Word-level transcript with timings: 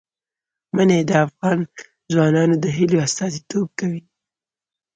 منی 0.75 0.99
د 1.09 1.11
افغان 1.25 1.59
ځوانانو 2.13 2.55
د 2.63 2.65
هیلو 2.77 2.97
استازیتوب 3.07 3.67
کوي. 3.79 4.01